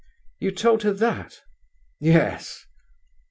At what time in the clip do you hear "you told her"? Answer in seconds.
0.39-0.93